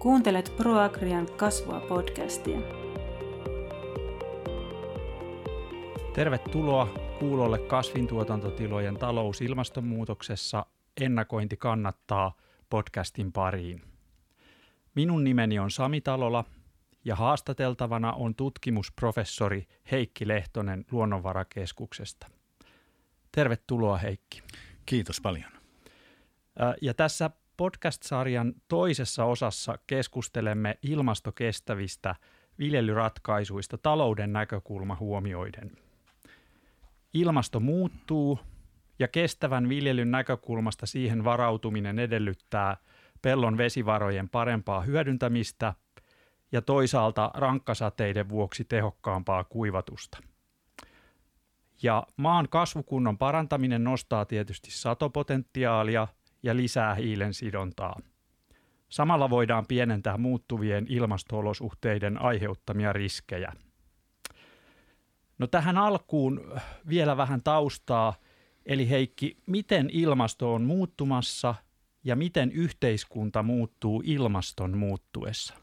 [0.00, 2.58] Kuuntelet ProAgrian kasvua podcastia.
[6.14, 6.86] Tervetuloa
[7.18, 10.66] kuulolle kasvintuotantotilojen talous ilmastonmuutoksessa
[11.00, 12.32] ennakointi kannattaa
[12.70, 13.82] podcastin pariin.
[14.94, 16.44] Minun nimeni on Sami Talola
[17.04, 22.26] ja haastateltavana on tutkimusprofessori Heikki Lehtonen Luonnonvarakeskuksesta.
[23.32, 24.42] Tervetuloa Heikki.
[24.86, 25.50] Kiitos paljon.
[26.82, 27.30] Ja tässä
[27.60, 32.14] podcast-sarjan toisessa osassa keskustelemme ilmastokestävistä
[32.58, 35.70] viljelyratkaisuista talouden näkökulma huomioiden.
[37.14, 38.38] Ilmasto muuttuu
[38.98, 42.76] ja kestävän viljelyn näkökulmasta siihen varautuminen edellyttää
[43.22, 45.74] pellon vesivarojen parempaa hyödyntämistä
[46.52, 50.18] ja toisaalta rankkasateiden vuoksi tehokkaampaa kuivatusta.
[51.82, 56.08] Ja maan kasvukunnon parantaminen nostaa tietysti satopotentiaalia–
[56.42, 58.00] ja lisää hiilen sidontaa.
[58.88, 63.52] Samalla voidaan pienentää muuttuvien ilmastoolosuhteiden aiheuttamia riskejä.
[65.38, 68.14] No tähän alkuun vielä vähän taustaa.
[68.66, 71.54] Eli Heikki, miten ilmasto on muuttumassa
[72.04, 75.54] ja miten yhteiskunta muuttuu ilmaston muuttuessa?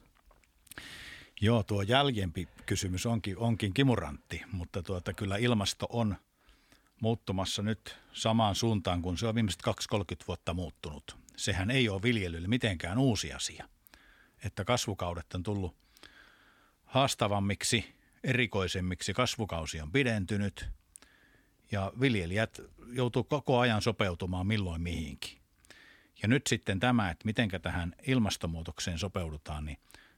[1.42, 6.16] Joo, tuo jäljempi kysymys onkin, onkin kimurantti, mutta tuota, kyllä ilmasto on–
[7.02, 9.62] muuttumassa nyt samaan suuntaan kuin se on viimeiset
[9.96, 11.18] 2-30 vuotta muuttunut.
[11.38, 13.70] Sehän ei ole viljelylle mitenkään uusi asia.
[14.44, 15.76] Että kasvukaudet on tullut
[16.86, 20.70] haastavammiksi, erikoisemmiksi, kasvukausi on pidentynyt
[21.72, 22.60] ja viljelijät
[22.94, 25.38] joutuu koko ajan sopeutumaan milloin mihinkin.
[26.22, 29.78] Ja nyt sitten tämä, että miten tähän ilmastonmuutokseen sopeudutaan, niin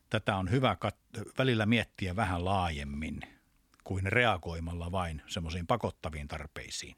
[0.09, 3.19] tätä on hyvä kat- välillä miettiä vähän laajemmin–
[3.89, 6.95] kuin reagoimalla vain semmoisiin pakottaviin tarpeisiin.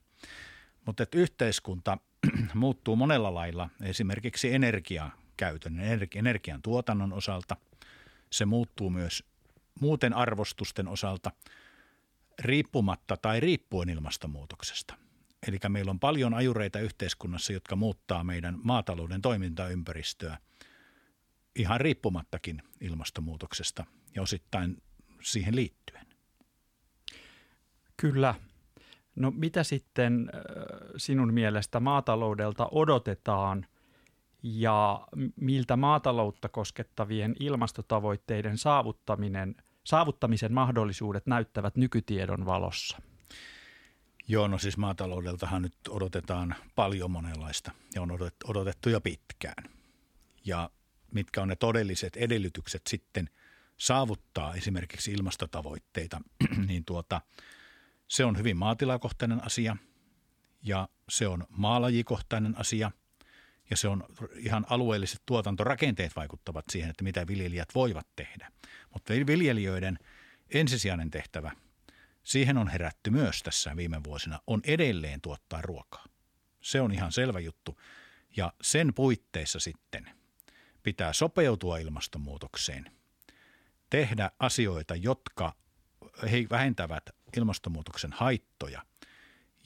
[0.85, 1.97] Mutta että yhteiskunta
[2.53, 5.79] muuttuu monella lailla, esimerkiksi energiakäytön,
[6.15, 7.57] energian tuotannon osalta.
[8.31, 9.23] Se muuttuu myös
[9.79, 11.31] muuten arvostusten osalta
[12.39, 14.95] riippumatta tai riippuen ilmastonmuutoksesta.
[15.47, 20.37] Eli meillä on paljon ajureita yhteiskunnassa, jotka muuttaa meidän maatalouden toimintaympäristöä
[21.55, 24.77] ihan riippumattakin ilmastonmuutoksesta ja osittain
[25.21, 26.10] siihen liittyen.
[28.01, 28.35] Kyllä.
[29.15, 30.31] No mitä sitten
[30.97, 33.65] sinun mielestä maataloudelta odotetaan
[34.43, 42.97] ja miltä maataloutta koskettavien ilmastotavoitteiden saavuttaminen, saavuttamisen mahdollisuudet näyttävät nykytiedon valossa?
[44.27, 48.11] Joo, no siis maataloudeltahan nyt odotetaan paljon monenlaista ja on
[48.47, 49.63] odotettu jo pitkään.
[50.45, 50.69] Ja
[51.11, 53.29] mitkä on ne todelliset edellytykset sitten
[53.77, 56.21] saavuttaa esimerkiksi ilmastotavoitteita,
[56.67, 57.21] niin tuota–
[58.11, 59.77] se on hyvin maatilakohtainen asia
[60.63, 62.91] ja se on maalajikohtainen asia
[63.69, 64.03] ja se on
[64.35, 68.51] ihan alueelliset tuotantorakenteet vaikuttavat siihen, että mitä viljelijät voivat tehdä.
[68.93, 69.99] Mutta viljelijöiden
[70.49, 71.51] ensisijainen tehtävä,
[72.23, 76.05] siihen on herätty myös tässä viime vuosina, on edelleen tuottaa ruokaa.
[76.61, 77.81] Se on ihan selvä juttu
[78.37, 80.09] ja sen puitteissa sitten
[80.83, 82.91] pitää sopeutua ilmastonmuutokseen,
[83.89, 85.55] tehdä asioita, jotka
[86.31, 88.85] he vähentävät ilmastonmuutoksen haittoja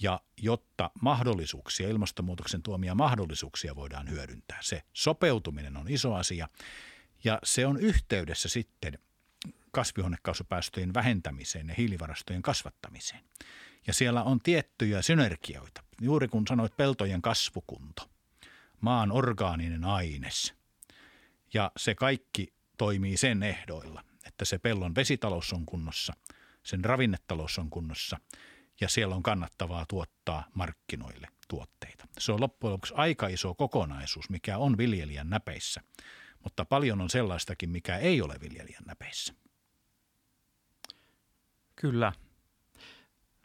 [0.01, 4.57] ja jotta mahdollisuuksia, ilmastonmuutoksen tuomia mahdollisuuksia voidaan hyödyntää.
[4.61, 6.49] Se sopeutuminen on iso asia
[7.23, 8.99] ja se on yhteydessä sitten
[9.71, 13.23] kasvihuonekaasupäästöjen vähentämiseen ja hiilivarastojen kasvattamiseen.
[13.87, 15.83] Ja siellä on tiettyjä synergioita.
[16.01, 18.09] Juuri kun sanoit peltojen kasvukunto,
[18.81, 20.53] maan orgaaninen aines
[21.53, 26.13] ja se kaikki toimii sen ehdoilla, että se pellon vesitalous on kunnossa–
[26.65, 28.17] sen ravinnetalous on kunnossa
[28.81, 32.07] ja siellä on kannattavaa tuottaa markkinoille tuotteita.
[32.19, 35.81] Se on loppujen lopuksi aika iso kokonaisuus, mikä on viljelijän näpeissä,
[36.43, 39.33] mutta paljon on sellaistakin, mikä ei ole viljelijän näpeissä.
[41.75, 42.13] Kyllä.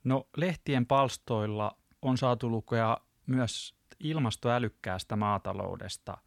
[0.04, 6.18] No lehtien palstoilla on saatu lukea myös ilmastoälykkäästä maataloudesta.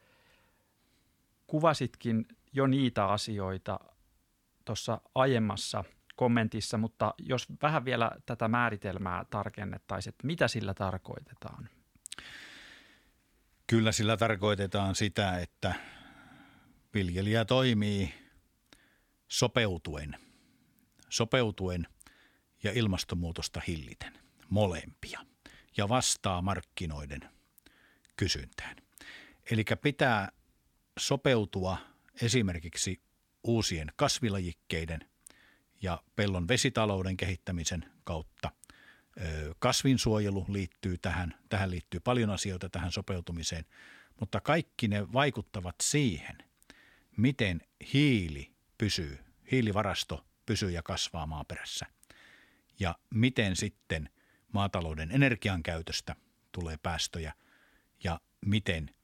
[1.47, 3.79] Kuvasitkin jo niitä asioita
[4.65, 5.83] tuossa aiemmassa
[6.15, 11.69] kommentissa, mutta jos vähän vielä tätä määritelmää tarkennettaisiin, että mitä sillä tarkoitetaan?
[13.67, 15.73] Kyllä sillä tarkoitetaan sitä, että
[16.93, 18.13] viljelijä toimii
[19.27, 20.17] sopeutuen,
[21.09, 21.87] sopeutuen
[22.63, 24.13] ja ilmastonmuutosta hilliten,
[24.49, 25.19] molempia,
[25.77, 27.29] ja vastaa markkinoiden
[28.15, 28.75] kysyntään.
[29.51, 30.31] Eli pitää
[30.99, 31.77] sopeutua
[32.21, 33.01] esimerkiksi
[33.43, 34.99] uusien kasvilajikkeiden–
[35.83, 38.51] ja pellon vesitalouden kehittämisen kautta.
[39.59, 43.65] Kasvinsuojelu liittyy tähän, tähän liittyy paljon asioita tähän sopeutumiseen,
[44.19, 46.37] mutta kaikki ne vaikuttavat siihen,
[47.17, 47.61] miten
[47.93, 49.19] hiili pysyy,
[49.51, 51.85] hiilivarasto pysyy ja kasvaa maaperässä.
[52.79, 54.09] Ja miten sitten
[54.53, 56.15] maatalouden energiankäytöstä
[56.51, 57.33] tulee päästöjä
[58.03, 58.95] ja miten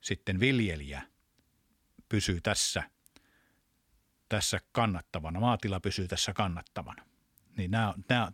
[0.00, 1.02] sitten viljelijä
[2.08, 2.90] pysyy tässä,
[4.28, 7.04] tässä kannattavana, maatila pysyy tässä kannattavana.
[7.56, 7.70] Niin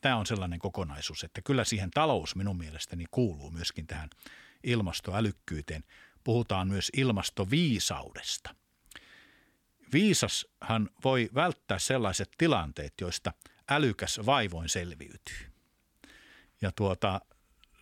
[0.01, 4.11] tämä on sellainen kokonaisuus, että kyllä siihen talous minun mielestäni kuuluu myöskin tähän
[4.65, 5.85] ilmastoälykkyyteen.
[6.25, 8.55] Puhutaan myös ilmastoviisaudesta.
[9.93, 13.33] Viisashan voi välttää sellaiset tilanteet, joista
[13.71, 15.53] älykäs vaivoin selviytyy.
[16.61, 17.21] Ja tuota,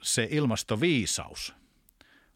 [0.02, 1.54] se ilmastoviisaus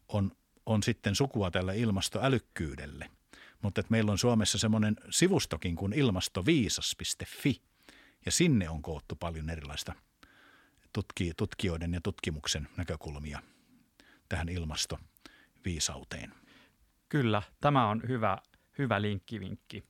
[0.07, 0.31] on,
[0.65, 3.09] on sitten sukua tälle ilmastoälykkyydelle.
[3.61, 7.61] Mutta että meillä on Suomessa semmoinen sivustokin kuin ilmastoviisas.fi
[8.25, 9.93] ja sinne on koottu paljon erilaista
[10.93, 13.39] tutki, tutkijoiden ja tutkimuksen näkökulmia
[14.29, 16.33] tähän ilmastoviisauteen.
[17.09, 18.37] Kyllä, tämä on hyvä,
[18.77, 19.83] hyvä linkkivinkki.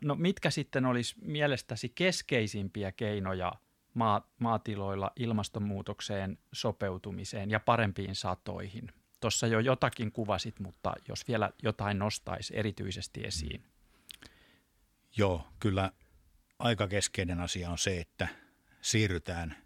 [0.00, 3.52] No mitkä sitten olisi mielestäsi keskeisimpiä keinoja
[4.38, 8.92] maatiloilla ilmastonmuutokseen sopeutumiseen ja parempiin satoihin?
[9.22, 13.64] Tuossa jo jotakin kuvasit, mutta jos vielä jotain nostaisi erityisesti esiin.
[15.16, 15.92] Joo, kyllä
[16.58, 18.28] aika keskeinen asia on se, että
[18.80, 19.56] siirrytään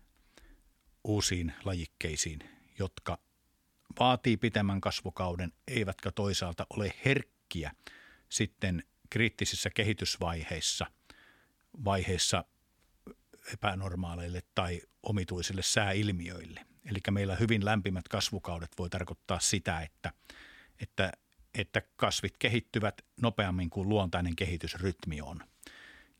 [1.05, 2.39] uusiin lajikkeisiin,
[2.79, 3.19] jotka
[4.01, 7.73] vaatii pitemmän kasvukauden, eivätkä toisaalta ole herkkiä
[8.29, 10.87] sitten kriittisissä kehitysvaiheissa
[11.85, 12.45] vaiheissa
[13.53, 16.76] epänormaaleille tai omituisille sääilmiöille.
[16.91, 20.13] Eli meillä hyvin lämpimät kasvukaudet voi tarkoittaa sitä, että,
[20.81, 21.13] että,
[21.59, 25.41] että kasvit kehittyvät nopeammin kuin luontainen kehitysrytmi on.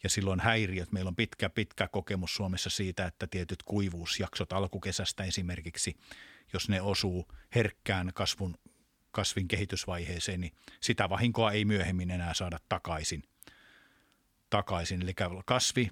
[0.03, 5.97] Ja silloin häiriöt, meillä on pitkä, pitkä kokemus Suomessa siitä, että tietyt kuivuusjaksot alkukesästä esimerkiksi,
[6.53, 8.59] jos ne osuu herkkään kasvun,
[9.11, 13.23] kasvin kehitysvaiheeseen, niin sitä vahinkoa ei myöhemmin enää saada takaisin.
[14.51, 15.03] takaisin.
[15.03, 15.15] Eli
[15.45, 15.91] kasvi,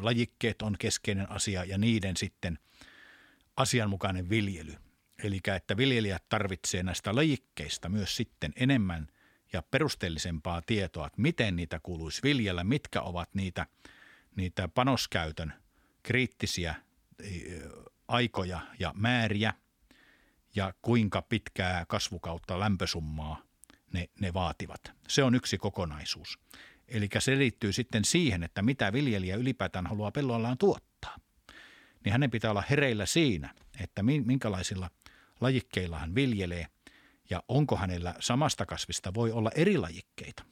[0.00, 2.58] lajikkeet on keskeinen asia ja niiden sitten
[3.60, 4.74] asianmukainen viljely.
[5.22, 9.06] Eli että viljelijät tarvitsee näistä lajikkeista myös sitten enemmän
[9.52, 13.66] ja perusteellisempaa tietoa, että miten niitä kuuluisi viljellä, mitkä ovat niitä,
[14.36, 15.52] niitä panoskäytön
[16.02, 16.74] kriittisiä
[18.08, 19.54] aikoja ja määriä
[20.54, 23.42] ja kuinka pitkää kasvukautta lämpösummaa
[23.92, 24.92] ne, ne vaativat.
[25.08, 26.38] Se on yksi kokonaisuus.
[26.88, 30.89] Eli se liittyy sitten siihen, että mitä viljelijä ylipäätään haluaa pellollaan tuottaa.
[32.04, 34.90] Niin hänen pitää olla hereillä siinä, että minkälaisilla
[35.40, 36.66] lajikkeilla hän viljelee
[37.30, 40.44] ja onko hänellä samasta kasvista voi olla eri lajikkeita.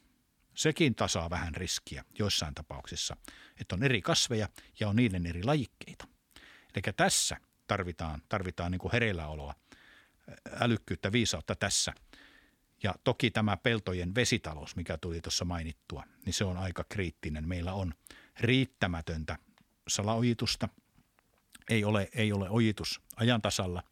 [0.54, 3.16] Sekin tasaa vähän riskiä joissain tapauksissa,
[3.60, 4.48] että on eri kasveja
[4.80, 6.08] ja on niiden eri lajikkeita.
[6.74, 7.36] Eli tässä
[7.66, 9.54] tarvitaan, tarvitaan niin hereilläoloa,
[10.60, 11.92] älykkyyttä, viisautta tässä–
[12.82, 17.48] ja toki tämä peltojen vesitalous, mikä tuli tuossa mainittua, niin se on aika kriittinen.
[17.48, 17.94] Meillä on
[18.40, 19.38] riittämätöntä
[19.88, 20.68] salaojitusta,
[21.68, 23.82] ei ole, ei ole ojitus ajan tasalla.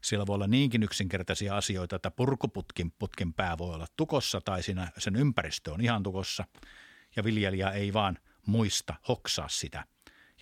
[0.00, 4.92] Siellä voi olla niinkin yksinkertaisia asioita, että purkuputkin putkin pää voi olla tukossa tai siinä,
[4.98, 6.44] sen ympäristö on ihan tukossa
[7.16, 9.84] ja viljelijä ei vaan muista hoksaa sitä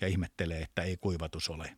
[0.01, 1.77] ja ihmettelee, että ei kuivatus ole,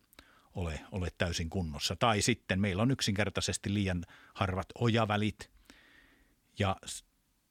[0.55, 1.95] ole, ole täysin kunnossa.
[1.95, 5.49] Tai sitten meillä on yksinkertaisesti liian harvat ojavälit–
[6.59, 6.75] ja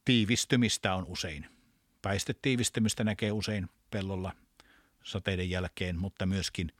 [0.04, 1.46] tiivistymistä on usein.
[2.02, 4.32] Päistetiivistymistä näkee usein pellolla
[5.04, 6.72] sateiden jälkeen, mutta myöskin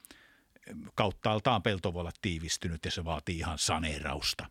[0.94, 4.46] kauttaaltaan pelto voi olla tiivistynyt ja se vaatii ihan saneerausta.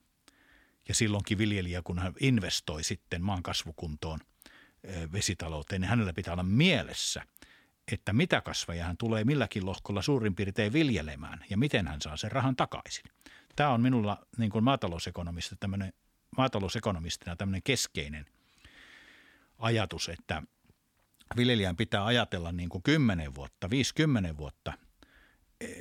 [0.87, 4.19] Ja silloinkin viljelijä, kun hän investoi sitten maan kasvukuntoon
[5.11, 7.23] vesitalouteen, niin hänellä pitää olla mielessä,
[7.91, 12.31] että mitä kasveja hän tulee milläkin lohkolla suurin piirtein viljelemään ja miten hän saa sen
[12.31, 13.05] rahan takaisin.
[13.55, 15.93] Tämä on minulla niin kuin maatalousekonomista tämmöinen
[16.37, 18.25] maatalousekonomistina tämmöinen keskeinen
[19.57, 20.43] ajatus, että
[21.37, 24.88] viljelijän pitää ajatella niin kuin 10 vuotta, 50 vuotta eh,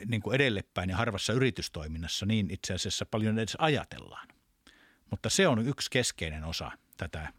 [0.07, 4.29] niin kuin edellepäin ja harvassa yritystoiminnassa niin itse asiassa paljon edes ajatellaan.
[5.11, 7.33] Mutta se on yksi keskeinen osa tätä,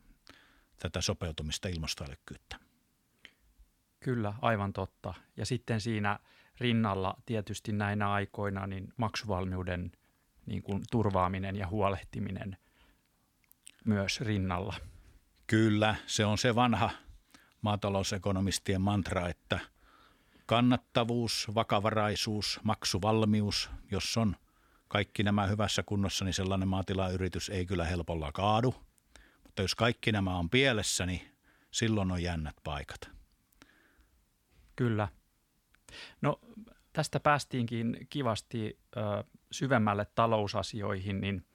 [0.79, 2.59] tätä sopeutumista ilmastoälykkyyttä.
[3.99, 5.13] Kyllä, aivan totta.
[5.37, 6.19] Ja sitten siinä
[6.59, 9.91] rinnalla tietysti näinä aikoina niin maksuvalmiuden
[10.45, 12.57] niin kuin turvaaminen ja huolehtiminen–
[13.85, 14.75] myös rinnalla.
[15.47, 16.89] Kyllä, se on se vanha
[17.61, 19.59] maatalousekonomistien mantra, että
[20.49, 24.35] kannattavuus, vakavaraisuus, maksuvalmius, jos on
[24.87, 28.75] kaikki nämä hyvässä kunnossa, niin sellainen maatilayritys ei kyllä helpolla kaadu.
[29.43, 31.21] Mutta jos kaikki nämä on pielessä, niin
[31.71, 33.11] silloin on jännät paikat.
[34.75, 35.07] Kyllä.
[36.21, 36.39] No
[36.93, 41.45] tästä päästiinkin kivasti ö, syvemmälle talousasioihin, niin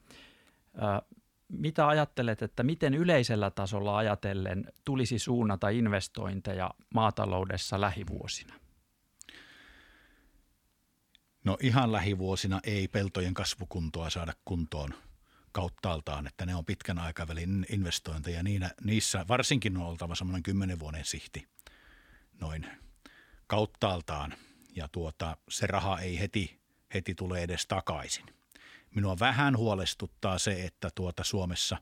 [0.74, 1.16] ö,
[1.48, 8.63] mitä ajattelet, että miten yleisellä tasolla ajatellen tulisi suunnata investointeja maataloudessa lähivuosina?
[11.44, 14.94] No ihan lähivuosina ei peltojen kasvukuntoa saada kuntoon
[15.52, 18.42] kauttaaltaan, että ne on pitkän aikavälin investointeja.
[18.42, 21.48] Niinä, niissä varsinkin on oltava semmoinen kymmenen vuoden sihti
[22.40, 22.66] noin
[23.46, 24.34] kauttaaltaan
[24.76, 26.60] ja tuota, se raha ei heti,
[26.94, 28.26] heti tule edes takaisin.
[28.94, 31.76] Minua vähän huolestuttaa se, että tuota Suomessa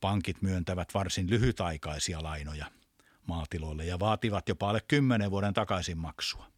[0.00, 2.66] pankit myöntävät varsin lyhytaikaisia lainoja
[3.26, 6.52] maatiloille ja vaativat jopa alle kymmenen vuoden takaisinmaksua.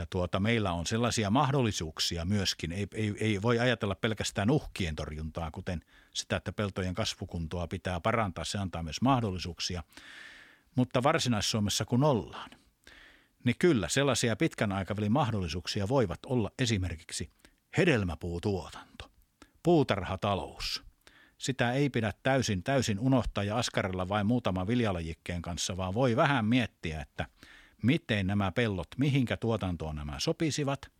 [0.00, 2.72] Ja tuota, meillä on sellaisia mahdollisuuksia myöskin.
[2.72, 5.80] Ei, ei, ei voi ajatella pelkästään uhkien torjuntaa, kuten
[6.14, 8.44] sitä, että peltojen kasvukuntoa pitää parantaa.
[8.44, 9.82] Se antaa myös mahdollisuuksia.
[10.74, 12.50] Mutta Varsinais-Suomessa kun ollaan,
[13.44, 17.30] niin kyllä sellaisia pitkän aikavälin mahdollisuuksia voivat olla esimerkiksi
[17.76, 19.10] hedelmäpuutuotanto,
[19.62, 20.82] puutarhatalous.
[21.38, 26.44] Sitä ei pidä täysin, täysin unohtaa ja askarella vain muutaman viljalajikkeen kanssa, vaan voi vähän
[26.44, 27.26] miettiä, että–
[27.82, 30.90] miten nämä pellot, mihinkä tuotantoon nämä sopisivat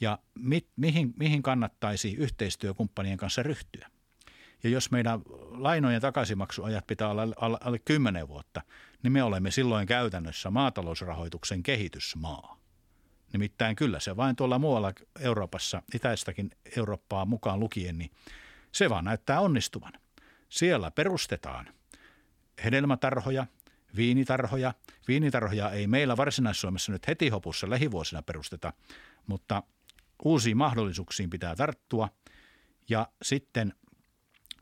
[0.00, 3.90] ja mit, mihin, mihin kannattaisi yhteistyökumppanien kanssa ryhtyä.
[4.62, 5.20] Ja jos meidän
[5.50, 8.62] lainojen takaisinmaksuajat pitää olla alle, alle 10 vuotta,
[9.02, 12.58] niin me olemme silloin käytännössä maatalousrahoituksen kehitysmaa.
[13.32, 18.10] Nimittäin kyllä se vain tuolla muualla Euroopassa, itäistäkin Eurooppaa mukaan lukien, niin
[18.72, 19.92] se vaan näyttää onnistuvan.
[20.48, 21.68] Siellä perustetaan
[22.64, 23.46] hedelmätarhoja,
[23.96, 24.74] viinitarhoja.
[25.08, 28.72] Viinitarhoja ei meillä Varsinais-Suomessa nyt heti hopussa lähivuosina perusteta,
[29.26, 29.62] mutta
[30.24, 32.08] uusiin mahdollisuuksiin pitää tarttua.
[32.88, 33.72] Ja sitten,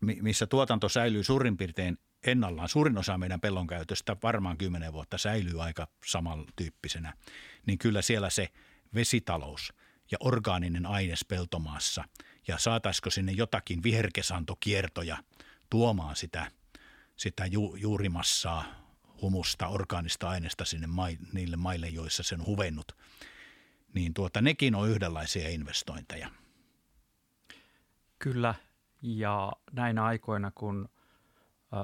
[0.01, 5.63] missä tuotanto säilyy suurin piirtein ennallaan, suurin osa meidän pellon käytöstä varmaan kymmenen vuotta säilyy
[5.63, 7.15] aika samantyyppisenä,
[7.67, 8.49] niin kyllä siellä se
[8.95, 9.73] vesitalous
[10.11, 12.05] ja orgaaninen aines peltomaassa
[12.49, 15.17] ja saataisiko sinne jotakin viherkesantokiertoja
[15.71, 16.51] tuomaan sitä,
[17.17, 18.82] sitä ju, juurimassaa
[19.23, 22.93] humusta, orgaanista aineesta sinne mai, niille maille, joissa sen huvennut,
[23.95, 26.31] niin tuota, nekin on yhdenlaisia investointeja.
[28.19, 28.55] Kyllä,
[29.03, 30.89] ja näinä aikoina, kun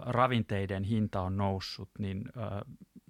[0.07, 2.25] ravinteiden hinta on noussut, niin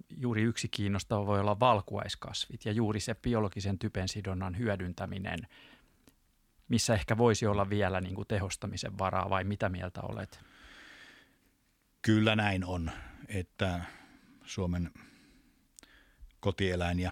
[0.09, 5.39] juuri yksi kiinnostava voi olla valkuaiskasvit ja juuri se biologisen typensidonnan hyödyntäminen,
[6.67, 10.39] missä ehkä voisi olla vielä niin kuin tehostamisen varaa vai mitä mieltä olet?
[12.01, 12.91] Kyllä näin on,
[13.27, 13.81] että
[14.49, 14.91] Suomen
[16.39, 17.11] kotieläin ja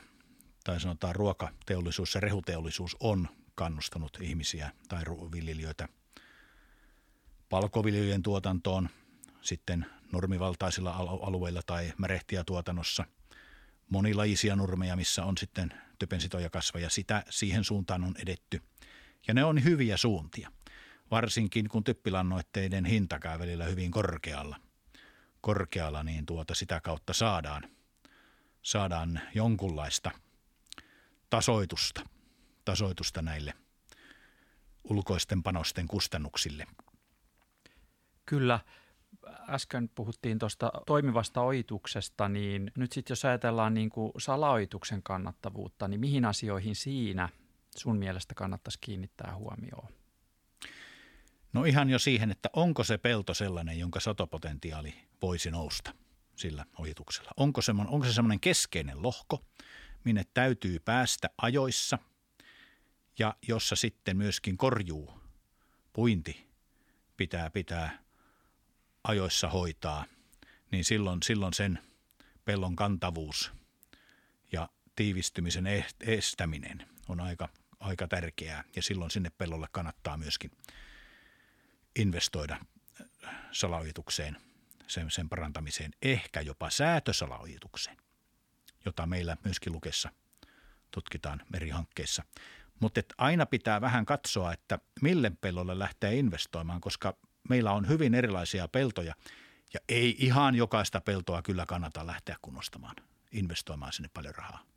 [0.63, 5.89] tai sanotaan ruokateollisuus ja rehuteollisuus on kannustanut ihmisiä tai viljelijöitä
[7.50, 8.89] palkoviljojen tuotantoon
[9.41, 10.91] sitten normivaltaisilla
[11.22, 11.94] alueilla tai
[12.46, 13.06] tuotannossa
[13.89, 16.89] monilaisia nurmeja, missä on sitten typensitoja kasvaja.
[16.89, 18.62] Sitä siihen suuntaan on edetty.
[19.27, 20.51] Ja ne on hyviä suuntia,
[21.12, 24.66] varsinkin kun typpilannoitteiden hinta käy välillä hyvin korkealla
[25.47, 27.63] korkealla, niin tuota sitä kautta saadaan,
[28.61, 30.11] saadaan jonkunlaista
[31.29, 32.01] tasoitusta,
[32.65, 33.53] tasoitusta näille
[34.83, 36.67] ulkoisten panosten kustannuksille.
[38.25, 38.59] Kyllä,
[39.49, 45.99] äsken puhuttiin tuosta toimivasta ojituksesta, niin nyt sitten jos ajatellaan niin kuin salaoituksen kannattavuutta, niin
[45.99, 47.29] mihin asioihin siinä
[47.77, 49.96] sun mielestä kannattaisi kiinnittää huomioon?
[51.53, 55.93] No ihan jo siihen, että onko se pelto sellainen, jonka satopotentiaali voisi nousta
[56.35, 57.31] sillä ojituksella.
[57.37, 59.45] Onko, semmoinen, onko se semmoinen keskeinen lohko,
[60.03, 61.97] minne täytyy päästä ajoissa
[63.19, 65.19] ja jossa sitten myöskin korjuu,
[65.93, 66.47] puinti
[67.17, 68.03] pitää, pitää
[69.03, 70.05] ajoissa hoitaa,
[70.71, 71.79] niin silloin, silloin sen
[72.45, 73.51] pellon kantavuus
[74.51, 75.67] ja tiivistymisen
[75.99, 77.49] estäminen on aika,
[77.79, 80.51] aika tärkeää ja silloin sinne pellolle kannattaa myöskin–
[81.97, 82.57] investoida
[83.51, 84.37] salaojitukseen,
[84.87, 87.97] sen, sen parantamiseen, ehkä jopa säätösalaojitukseen,
[88.85, 90.09] jota meillä myöskin lukessa
[90.91, 92.23] tutkitaan merihankkeissa.
[92.79, 97.17] Mutta aina pitää vähän katsoa, että mille pellolle lähtee investoimaan, koska
[97.49, 99.15] meillä on hyvin erilaisia peltoja
[99.73, 102.95] ja ei ihan jokaista peltoa kyllä kannata lähteä kunnostamaan,
[103.31, 104.76] investoimaan sinne paljon rahaa.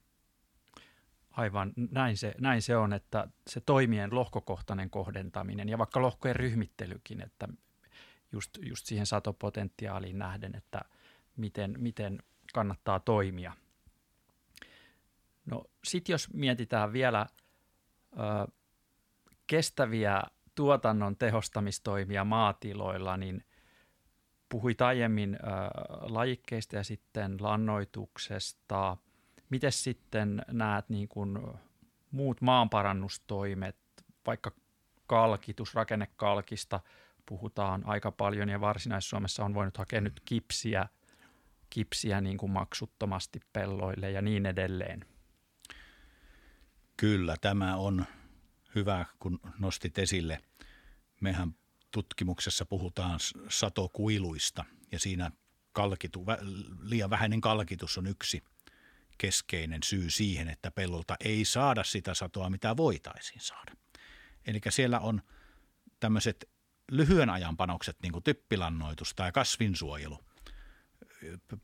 [1.31, 7.21] Aivan, näin se, näin se on, että se toimien lohkokohtainen kohdentaminen ja vaikka lohkojen ryhmittelykin,
[7.21, 7.49] että
[8.33, 10.81] just, just siihen satopotentiaaliin nähden, että
[11.37, 12.23] miten, miten
[12.55, 13.53] kannattaa toimia.
[15.47, 17.27] No sitten jos mietitään vielä
[18.13, 18.53] ö,
[19.47, 20.23] kestäviä
[20.55, 23.45] tuotannon tehostamistoimia maatiloilla, niin
[24.49, 25.39] puhuit aiemmin ö,
[26.01, 28.97] lajikkeista ja sitten lannoituksesta–
[29.51, 31.39] Miten sitten näet niin kuin
[32.11, 33.77] muut maanparannustoimet,
[34.27, 34.53] vaikka
[35.07, 36.81] kalkitus, rakennekalkista
[37.27, 40.89] puhutaan aika paljon ja Varsinais-Suomessa on voinut hakea nyt kipsiä,
[41.71, 45.05] kipsiä niin kuin maksuttomasti pelloille ja niin edelleen.
[46.97, 48.05] Kyllä, tämä on
[48.75, 50.41] hyvä, kun nostit esille.
[51.21, 51.55] Mehän
[51.91, 55.31] tutkimuksessa puhutaan satokuiluista ja siinä
[55.73, 56.25] kalkitu,
[56.83, 58.43] liian vähäinen kalkitus on yksi
[59.21, 63.73] keskeinen syy siihen, että pellolta ei saada sitä satoa, mitä voitaisiin saada.
[64.47, 65.23] Eli siellä on
[66.01, 66.49] tämmöiset
[66.91, 70.19] lyhyen ajan panokset, niin kuin typpilannoitus tai kasvinsuojelu,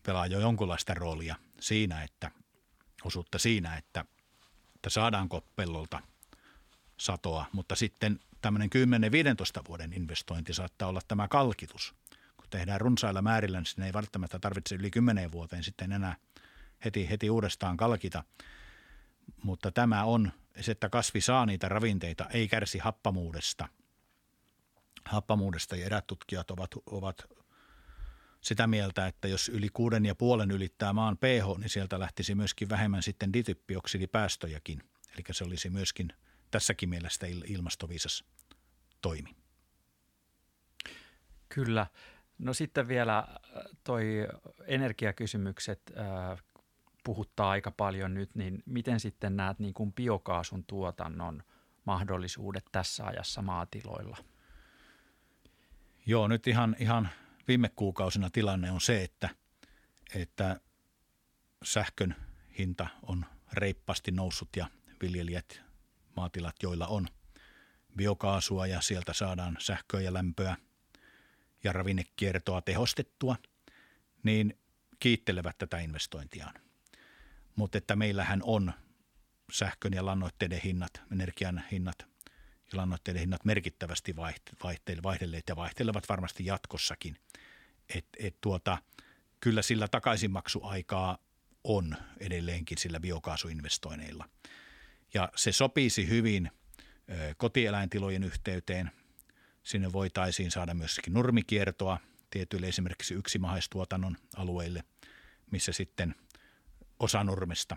[0.02, 2.30] pelaa jo jonkunlaista roolia siinä, että
[3.04, 4.04] osuutta siinä, että,
[4.74, 6.02] että saadaanko pellolta
[6.96, 8.70] satoa, mutta sitten tämmöinen
[9.60, 11.94] 10-15 vuoden investointi saattaa olla tämä kalkitus.
[12.36, 16.16] Kun tehdään runsailla määrillä, niin ei välttämättä tarvitse yli 10 vuoteen sitten enää
[16.84, 18.24] heti, heti uudestaan kalkita.
[19.42, 23.68] Mutta tämä on se, että kasvi saa niitä ravinteita, ei kärsi happamuudesta.
[25.04, 27.24] Happamuudesta ja erät tutkijat ovat, ovat
[28.40, 32.68] sitä mieltä, että jos yli kuuden ja puolen ylittää maan pH, niin sieltä lähtisi myöskin
[32.68, 34.82] vähemmän sitten dityppioksidipäästöjäkin.
[35.14, 36.12] Eli se olisi myöskin
[36.50, 38.24] tässäkin mielessä ilmastoviisas
[39.02, 39.36] toimi.
[41.48, 41.86] Kyllä.
[42.38, 43.26] No sitten vielä äh,
[43.84, 44.28] toi
[44.66, 46.42] energiakysymykset äh,
[47.06, 51.42] puhuttaa aika paljon nyt, niin miten sitten näet niin kuin biokaasun tuotannon
[51.84, 54.16] mahdollisuudet tässä ajassa maatiloilla?
[56.06, 57.08] Joo, nyt ihan, ihan
[57.48, 59.28] viime kuukausina tilanne on se, että,
[60.14, 60.60] että
[61.64, 62.16] sähkön
[62.58, 64.66] hinta on reippaasti noussut ja
[65.02, 65.62] viljelijät,
[66.16, 67.08] maatilat, joilla on
[67.96, 70.56] biokaasua ja sieltä saadaan sähköä ja lämpöä
[71.64, 73.36] ja ravinnekiertoa tehostettua,
[74.22, 74.58] niin
[74.98, 76.65] kiittelevät tätä investointiaan.
[77.56, 78.72] Mutta että meillähän on
[79.52, 81.98] sähkön ja lannoitteiden hinnat, energian hinnat
[82.72, 84.16] ja lannoitteiden hinnat merkittävästi
[85.02, 87.16] vaihdelleet ja vaihtelevat varmasti jatkossakin.
[87.94, 88.78] Et, et tuota,
[89.40, 91.18] kyllä sillä takaisinmaksuaikaa
[91.64, 94.28] on edelleenkin sillä biokaasuinvestoineilla.
[95.14, 96.50] Ja se sopisi hyvin
[97.36, 98.90] kotieläintilojen yhteyteen.
[99.62, 101.98] Sinne voitaisiin saada myöskin nurmikiertoa
[102.30, 104.84] tietyille esimerkiksi yksimahaistuotannon alueille,
[105.50, 106.14] missä sitten–
[106.98, 107.76] osa nurmesta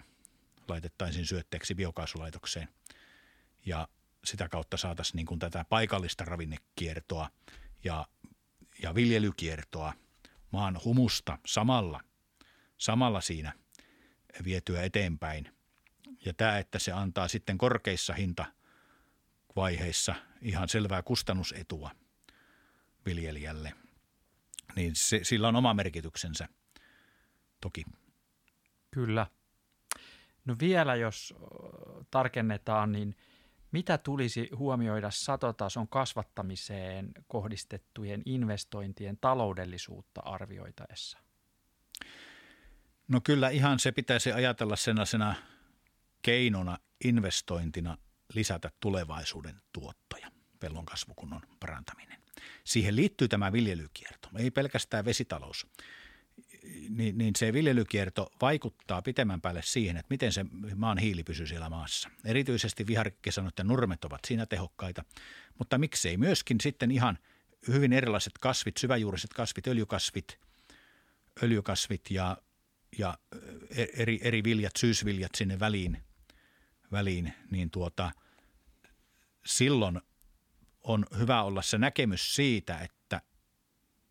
[0.68, 2.68] laitettaisiin syötteeksi biokaasulaitokseen
[3.66, 3.88] ja
[4.24, 7.30] sitä kautta saataisiin niin kuin tätä paikallista ravinnekiertoa
[7.84, 8.08] ja,
[8.84, 9.94] ja viljelykiertoa
[10.52, 12.02] maan humusta samalla,
[12.78, 13.54] samalla siinä
[14.44, 15.54] vietyä eteenpäin.
[16.26, 21.92] Ja tämä, että se antaa sitten korkeissa hintavaiheissa ihan selvää kustannusetua
[23.06, 23.74] viljelijälle,
[24.76, 26.48] niin se, sillä on oma merkityksensä
[27.62, 27.86] toki.
[28.92, 29.28] Kyllä.
[30.46, 31.36] No vielä jos
[32.12, 33.16] tarkennetaan, niin
[33.72, 41.18] mitä tulisi huomioida satotason kasvattamiseen kohdistettujen investointien taloudellisuutta arvioitaessa?
[43.08, 45.36] No kyllä ihan se pitäisi ajatella sellaisena
[46.22, 47.98] keinona investointina
[48.34, 52.22] lisätä tulevaisuuden tuottoja, pellon kasvukunnon parantaminen.
[52.64, 55.68] Siihen liittyy tämä viljelykierto, ei pelkästään vesitalous
[56.90, 61.70] niin, niin se viljelykierto vaikuttaa pitemmän päälle siihen, että miten se maan hiili pysyy siellä
[61.70, 62.10] maassa.
[62.26, 65.04] Erityisesti viharikkeesanoiden nurmet ovat siinä tehokkaita,
[65.58, 67.18] mutta miksei myöskin sitten ihan
[67.68, 70.40] hyvin erilaiset kasvit, syväjuuriset kasvit, öljykasvit,
[71.44, 72.38] öljykasvit ja,
[72.98, 73.18] ja
[73.76, 75.98] e, eri, eri viljat, syysviljat sinne väliin,
[76.92, 78.12] väliin niin tuota,
[79.46, 80.02] silloin
[80.84, 83.22] on hyvä olla se näkemys siitä, että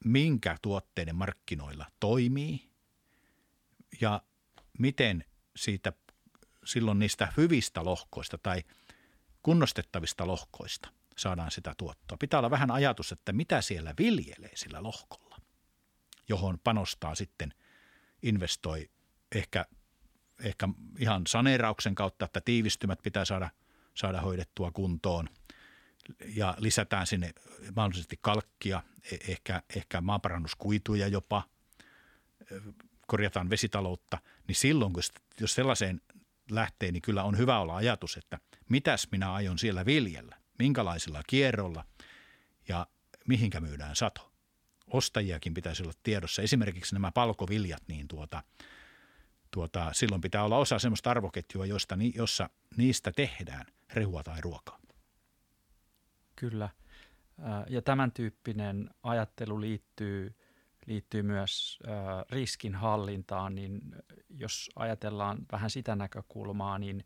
[0.05, 2.71] minkä tuotteiden markkinoilla toimii
[4.01, 4.23] ja
[4.79, 5.25] miten
[5.57, 5.93] siitä
[6.65, 8.63] silloin niistä hyvistä lohkoista tai
[9.43, 12.19] kunnostettavista lohkoista saadaan sitä tuottoa.
[12.19, 15.37] Pitää olla vähän ajatus, että mitä siellä viljelee sillä lohkolla,
[16.29, 17.55] johon panostaa sitten,
[18.23, 18.91] investoi
[19.35, 19.67] ehkä,
[20.43, 23.51] ehkä ihan saneerauksen kautta, että tiivistymät pitää saada,
[23.95, 25.29] saada hoidettua kuntoon–
[26.35, 27.33] ja lisätään sinne
[27.77, 31.43] mahdollisesti kalkkia, e- ehkä, ehkä maaparannuskuituja jopa,
[33.07, 34.19] korjataan vesitaloutta,
[34.49, 35.03] niin silloin, kun
[35.41, 36.01] jos sellaiseen
[36.51, 41.85] lähtee, niin kyllä on hyvä olla ajatus, että mitäs minä aion siellä viljellä, minkälaisella kierrolla
[42.69, 42.87] ja
[43.29, 44.33] mihinkä myydään sato.
[44.87, 46.43] Ostajiakin pitäisi olla tiedossa.
[46.43, 48.43] Esimerkiksi nämä palkoviljat, niin tuota,
[49.51, 54.79] tuota, silloin pitää olla osa sellaista arvoketjua, josta, jossa niistä tehdään rehua tai ruokaa.
[56.41, 56.69] Kyllä.
[57.69, 60.35] Ja tämän tyyppinen ajattelu liittyy,
[60.87, 61.79] liittyy myös
[62.31, 63.81] riskinhallintaan, niin
[64.29, 67.05] jos ajatellaan vähän sitä näkökulmaa, niin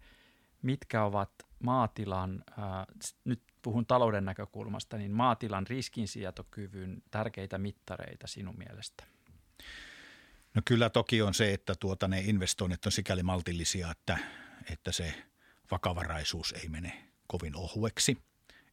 [0.62, 2.44] mitkä ovat maatilan,
[3.24, 9.04] nyt puhun talouden näkökulmasta, niin maatilan riskinsietokyvyn tärkeitä mittareita sinun mielestä?
[10.54, 14.18] No kyllä toki on se, että tuota, ne investoinnit on sikäli maltillisia, että,
[14.70, 15.14] että se
[15.70, 18.31] vakavaraisuus ei mene kovin ohueksi.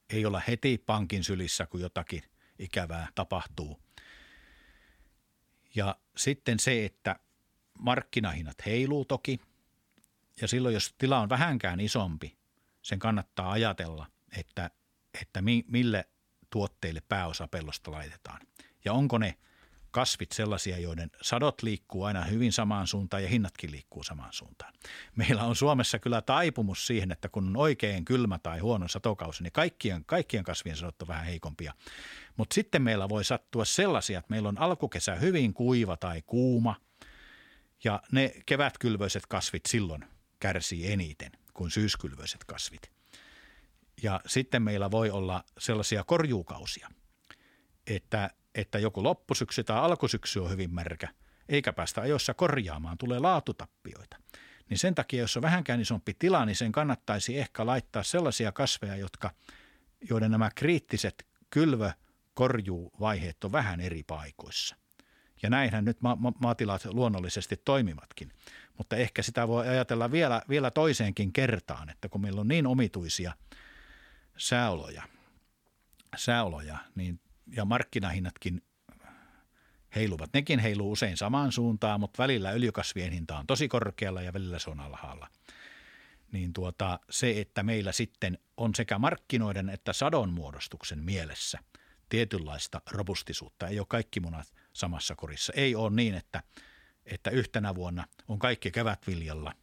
[0.10, 2.24] Ei olla heti pankin sylissä, kun jotakin
[2.60, 3.80] ikävää tapahtuu.
[5.76, 7.20] Ja sitten se, että
[7.80, 9.40] markkinahinnat heiluu toki.
[10.42, 12.38] Ja silloin, jos tila on vähänkään isompi,
[12.82, 14.72] sen kannattaa ajatella, että,
[15.22, 16.10] että mi, mille
[16.50, 18.42] tuotteille pääosa pellosta laitetaan.
[18.86, 19.38] Ja onko ne
[19.92, 24.74] kasvit sellaisia, joiden sadot liikkuu aina hyvin samaan suuntaan ja hinnatkin liikkuu samaan suuntaan.
[25.16, 29.54] Meillä on Suomessa kyllä taipumus siihen, että kun on oikein kylmä tai huono satokausi, niin
[29.54, 31.74] kaikkien, kaikkien kasvien sadot on vähän heikompia.
[32.38, 36.76] Mutta sitten meillä voi sattua sellaisia, että meillä on alkukesä hyvin kuiva tai kuuma
[37.84, 40.06] ja ne kevätkylvöiset kasvit silloin
[40.40, 42.92] kärsii eniten kuin syyskylvöiset kasvit.
[44.04, 46.90] Ja sitten meillä voi olla sellaisia korjuukausia,
[47.88, 51.08] että, että joku loppusyksy tai alkusyksy on hyvin märkä,
[51.50, 54.18] eikä päästä ajoissa korjaamaan, tulee laatutappioita.
[54.70, 58.96] Niin sen takia, jos on vähänkään isompi tila, niin sen kannattaisi ehkä laittaa sellaisia kasveja,
[58.96, 59.32] jotka,
[60.10, 61.92] joiden nämä kriittiset kylvö-
[62.34, 64.76] korjuuvaiheet on vähän eri paikoissa.
[65.44, 68.32] Ja näinhän nyt ma- ma- maatilat luonnollisesti toimivatkin.
[68.78, 73.34] Mutta ehkä sitä voi ajatella vielä, vielä toiseenkin kertaan, että kun meillä on niin omituisia
[74.38, 75.04] sääoloja,
[76.16, 77.20] sääoloja niin,
[77.56, 78.62] ja markkinahinnatkin
[79.96, 80.30] heiluvat.
[80.34, 84.70] Nekin heiluu usein samaan suuntaan, mutta välillä öljykasvien hinta on tosi korkealla ja välillä se
[84.70, 85.28] on alhaalla.
[86.32, 91.60] Niin tuota, se, että meillä sitten on sekä markkinoiden että sadon muodostuksen mielessä
[92.10, 93.68] tietynlaista robustisuutta.
[93.68, 95.54] Ei ole kaikki munat samassa korissa.
[95.56, 96.44] Ei ole niin, että,
[97.06, 99.54] että yhtenä vuonna on kaikki kevätviljalla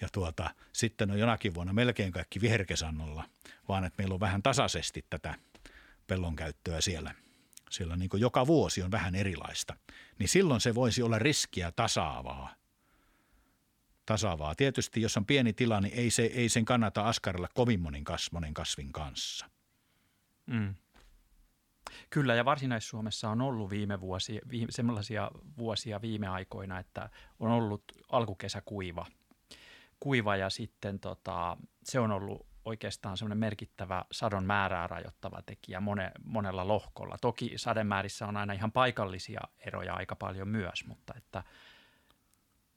[0.00, 3.24] ja tuota, sitten on jonakin vuonna melkein kaikki viherkesannolla,
[3.68, 5.34] vaan että meillä on vähän tasaisesti tätä
[6.06, 7.14] pellon käyttöä siellä.
[7.70, 9.76] Siellä niin joka vuosi on vähän erilaista.
[10.18, 12.54] Niin silloin se voisi olla riskiä tasaavaa.
[14.06, 14.54] Tasaavaa.
[14.54, 18.32] Tietysti jos on pieni tila, niin ei, se, ei sen kannata askarella kovin monin, kas,
[18.32, 19.50] monin kasvin kanssa.
[20.46, 20.74] Mm.
[22.10, 27.84] Kyllä, ja Varsinais-Suomessa on ollut viime vuosia, viime, sellaisia vuosia viime aikoina, että on ollut
[28.08, 29.06] alkukesä kuiva,
[30.00, 36.12] kuiva ja sitten tota, se on ollut oikeastaan semmoinen merkittävä sadon määrää rajoittava tekijä mone,
[36.24, 37.16] monella lohkolla.
[37.20, 41.44] Toki sademäärissä on aina ihan paikallisia eroja aika paljon myös, mutta että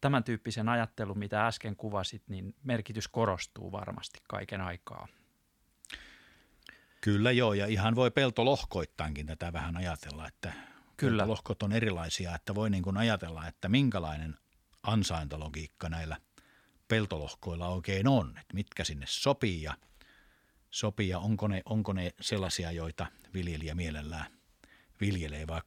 [0.02, 5.08] tämän tyyppisen ajattelun, mitä äsken kuvasit, niin merkitys korostuu varmasti kaiken aikaa.
[7.02, 10.54] Kyllä joo, ja ihan voi peltolohkoittainkin tätä vähän ajatella, että
[10.98, 11.22] Kyllä.
[11.22, 14.38] peltolohkot on erilaisia, että voi niin kuin ajatella, että minkälainen
[14.84, 16.18] ansaintalogiikka näillä
[16.90, 19.78] peltolohkoilla oikein on, että mitkä sinne sopii ja,
[20.72, 24.32] sopii ja onko, ne, onko ne sellaisia, joita viljelijä mielellään
[25.02, 25.62] viljelee vai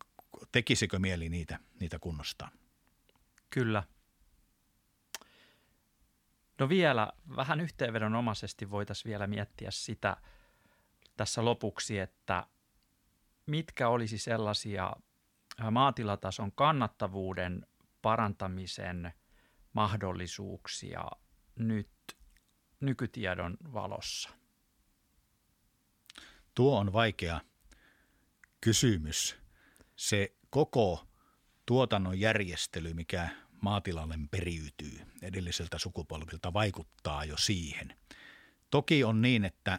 [0.53, 2.51] tekisikö mieli niitä, niitä kunnostaa?
[3.51, 3.83] Kyllä.
[6.59, 10.17] No vielä vähän yhteenvedonomaisesti voitaisiin vielä miettiä sitä–
[11.17, 12.47] tässä lopuksi, että
[13.47, 14.93] mitkä olisi sellaisia
[15.71, 17.67] maatilatason kannattavuuden
[18.03, 19.13] parantamisen
[19.73, 21.05] mahdollisuuksia
[21.57, 21.91] nyt
[22.81, 24.31] nykytiedon valossa?
[26.55, 27.41] Tuo on vaikea
[28.61, 29.37] kysymys.
[29.97, 31.07] Se koko
[31.67, 33.29] tuotannon järjestely, mikä
[33.61, 37.97] maatilalle periytyy edelliseltä sukupolvilta, vaikuttaa jo siihen.
[38.71, 39.79] Toki on niin, että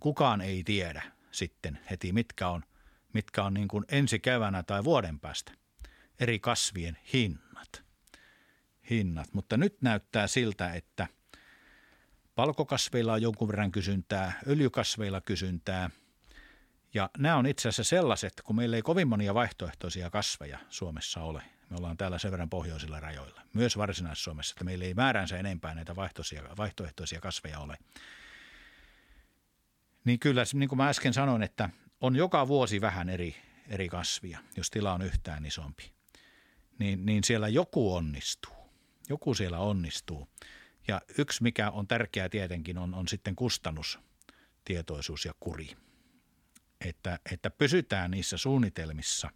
[0.00, 2.64] kukaan ei tiedä sitten heti, mitkä on,
[3.12, 5.52] mitkä on niin kuin ensi keväänä tai vuoden päästä
[6.20, 7.49] eri kasvien hinnat.
[8.90, 9.34] Hinnat.
[9.34, 11.06] Mutta nyt näyttää siltä, että
[12.34, 15.90] palkokasveilla on jonkun verran kysyntää, öljykasveilla kysyntää.
[16.94, 21.42] Ja nämä on itse asiassa sellaiset, kun meillä ei kovin monia vaihtoehtoisia kasveja Suomessa ole.
[21.70, 23.42] Me ollaan täällä sen verran pohjoisilla rajoilla.
[23.54, 25.96] Myös Varsinais-Suomessa, että meillä ei määränsä enempää näitä
[26.56, 27.78] vaihtoehtoisia kasveja ole.
[30.04, 33.36] Niin kyllä, niin kuin mä äsken sanoin, että on joka vuosi vähän eri,
[33.68, 35.92] eri kasvia, jos tila on yhtään isompi.
[36.78, 38.59] Niin, niin siellä joku onnistuu.
[39.10, 40.28] Joku siellä onnistuu.
[40.88, 45.76] Ja yksi, mikä on tärkeää tietenkin, on, on sitten kustannustietoisuus ja kuri.
[46.84, 49.30] Että, että pysytään niissä suunnitelmissa,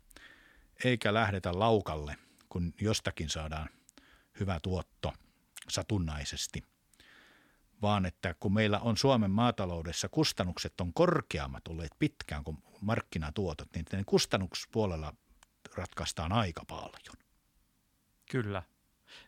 [0.84, 2.16] eikä lähdetä laukalle,
[2.48, 3.68] kun jostakin saadaan
[4.40, 5.12] hyvä tuotto
[5.68, 6.62] satunnaisesti–
[7.84, 14.04] vaan että kun meillä on Suomen maataloudessa kustannukset on korkeammat olleet pitkään kuin markkinatuotot, niin
[14.06, 15.14] kustannuspuolella
[15.74, 17.16] ratkaistaan aika paljon.
[18.30, 18.62] Kyllä,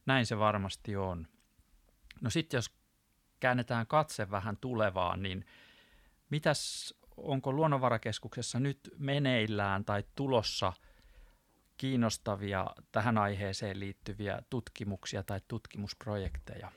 [0.06, 1.26] näin se varmasti on.
[2.20, 2.70] No sitten jos
[3.40, 5.44] käännetään katse vähän tulevaan, niin
[6.30, 10.72] Mitäs, onko Luonnonvarakeskuksessa nyt meneillään tai tulossa
[11.76, 16.72] kiinnostavia tähän aiheeseen liittyviä tutkimuksia tai tutkimusprojekteja?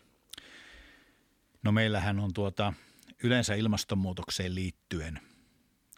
[1.63, 2.73] No meillähän on tuota,
[3.23, 5.19] yleensä ilmastonmuutokseen liittyen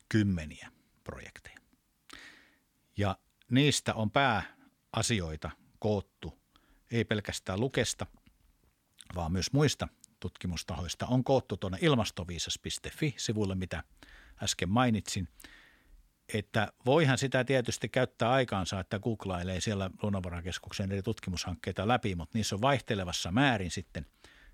[0.09, 0.71] kymmeniä
[1.03, 1.57] projekteja.
[2.97, 3.17] Ja
[3.49, 6.40] niistä on pääasioita koottu
[6.91, 8.05] ei pelkästään Lukesta,
[9.15, 9.87] vaan myös muista
[10.19, 13.83] tutkimustahoista on koottu tuonne ilmastoviisas.fi-sivulle, mitä
[14.43, 15.27] äsken mainitsin.
[16.33, 22.55] Että voihan sitä tietysti käyttää aikaansa, että googlailee siellä luonnonvarakeskuksen eri tutkimushankkeita läpi, mutta niissä
[22.55, 24.05] on vaihtelevassa määrin sitten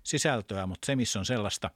[0.02, 1.70] sisältöä, mutta se, missä on sellaista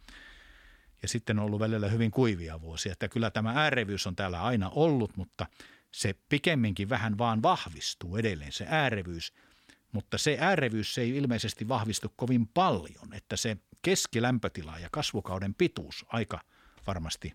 [1.02, 2.92] ja sitten on ollut välillä hyvin kuivia vuosia.
[2.92, 5.46] Että kyllä tämä äärevyys on täällä aina ollut, mutta
[5.92, 9.34] se pikemminkin vähän vaan vahvistuu edelleen se äärevyys.
[9.92, 16.40] Mutta se äärevyys ei ilmeisesti vahvistu kovin paljon, että se keskilämpötila ja kasvukauden pituus aika
[16.88, 17.34] varmasti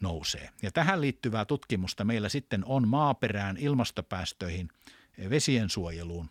[0.00, 0.50] nousee.
[0.62, 4.68] Ja tähän liittyvää tutkimusta meillä sitten on maaperään, ilmastopäästöihin,
[5.30, 6.30] vesien suojeluun,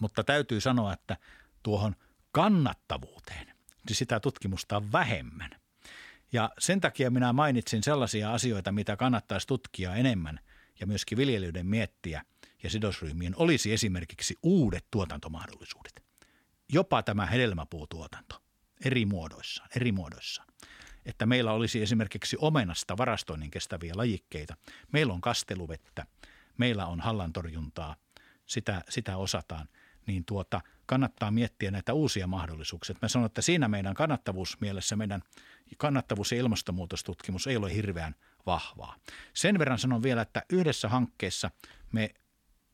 [0.00, 1.16] mutta täytyy sanoa, että
[1.62, 1.96] tuohon
[2.32, 3.49] kannattavuuteen
[3.90, 5.50] niin sitä tutkimusta vähemmän.
[6.32, 10.40] Ja sen takia minä mainitsin sellaisia asioita, mitä kannattaisi tutkia enemmän
[10.80, 12.24] ja myöskin viljelijöiden miettiä
[12.62, 16.02] ja sidosryhmien olisi esimerkiksi uudet tuotantomahdollisuudet.
[16.72, 18.42] Jopa tämä hedelmäpuutuotanto
[18.84, 20.44] eri muodoissa, eri muodoissa.
[21.06, 24.56] Että meillä olisi esimerkiksi omenasta varastoinnin kestäviä lajikkeita.
[24.92, 26.06] Meillä on kasteluvettä,
[26.58, 27.96] meillä on hallantorjuntaa,
[28.46, 29.68] sitä, sitä osataan.
[30.10, 32.96] Niin tuota, kannattaa miettiä näitä uusia mahdollisuuksia.
[33.02, 35.22] Mä sanon, että siinä meidän kannattavuusmielessä meidän
[35.76, 38.14] kannattavuus- ja ilmastonmuutostutkimus ei ole hirveän
[38.46, 38.96] vahvaa.
[39.34, 41.50] Sen verran sanon vielä, että yhdessä hankkeessa
[41.92, 42.14] me,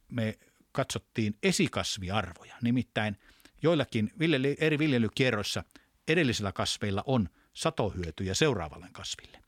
[0.08, 0.38] me
[0.72, 2.54] katsottiin esikasviarvoja.
[2.62, 3.16] Nimittäin
[3.62, 5.64] joillakin viljely, eri viljelykierroissa
[6.08, 9.38] edellisillä kasveilla on satohyötyjä seuraavalle kasville.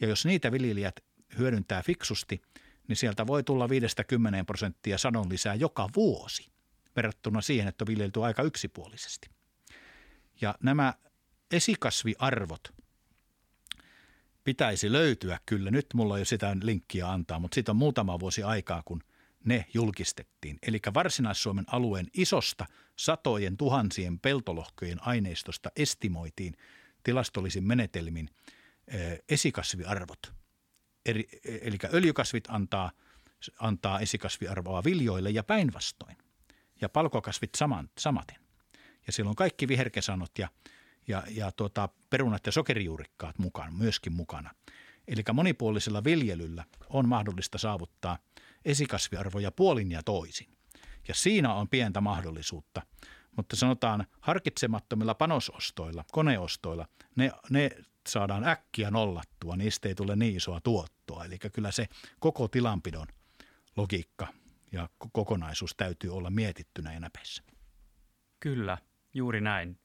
[0.00, 1.00] Ja jos niitä viljelijät
[1.38, 2.42] hyödyntää fiksusti,
[2.88, 3.70] niin sieltä voi tulla 5-10
[4.46, 6.51] prosenttia sadon lisää joka vuosi
[6.96, 9.30] verrattuna siihen, että on viljelty aika yksipuolisesti.
[10.40, 10.94] Ja nämä
[11.50, 12.74] esikasviarvot
[14.44, 15.70] pitäisi löytyä kyllä.
[15.70, 19.02] Nyt mulla ei ole sitä linkkiä antaa, mutta siitä on muutama vuosi aikaa, kun
[19.44, 20.58] ne julkistettiin.
[20.62, 26.56] Eli Varsinais-Suomen alueen isosta satojen tuhansien peltolohkojen aineistosta estimoitiin
[27.02, 28.28] tilastollisin menetelmin
[29.28, 30.32] esikasviarvot.
[31.06, 32.90] Eli öljykasvit antaa,
[33.58, 36.16] antaa esikasviarvoa viljoille ja päinvastoin
[36.82, 38.36] ja palkokasvit saman, samaten.
[39.06, 40.48] Ja silloin kaikki viherkesanot ja,
[41.08, 44.50] ja, ja tuota, perunat ja sokerijuurikkaat mukaan, myöskin mukana.
[45.08, 48.18] Eli monipuolisella viljelyllä on mahdollista saavuttaa
[48.64, 50.48] esikasviarvoja puolin ja toisin.
[51.08, 52.82] Ja siinä on pientä mahdollisuutta.
[53.36, 57.70] Mutta sanotaan harkitsemattomilla panosostoilla, koneostoilla, ne, ne
[58.08, 61.24] saadaan äkkiä nollattua, niistä ei tule niin isoa tuottoa.
[61.24, 61.88] Eli kyllä se
[62.20, 63.06] koko tilanpidon
[63.76, 64.28] logiikka
[64.72, 67.42] ja kokonaisuus täytyy olla mietittynä ja näpeissä.
[68.40, 68.78] Kyllä,
[69.14, 69.78] juuri näin.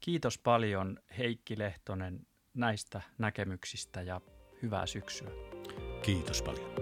[0.00, 4.20] Kiitos paljon Heikki Lehtonen näistä näkemyksistä ja
[4.62, 5.30] hyvää syksyä.
[6.02, 6.73] Kiitos paljon.